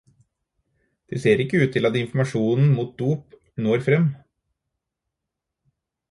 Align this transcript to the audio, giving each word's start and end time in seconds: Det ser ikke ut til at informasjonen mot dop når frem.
Det 1.11 1.17
ser 1.25 1.41
ikke 1.43 1.59
ut 1.65 1.73
til 1.75 1.89
at 1.89 1.97
informasjonen 1.99 2.71
mot 2.77 2.95
dop 3.01 3.37
når 3.65 3.83
frem. 3.89 4.09